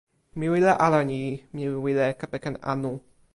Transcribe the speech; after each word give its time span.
mi 0.37 0.45
wile 0.53 0.71
ala 0.85 0.99
ni: 1.09 1.21
mi 1.53 1.63
wile 1.83 2.05
kepeken 2.19 2.55
anu. 2.71 2.91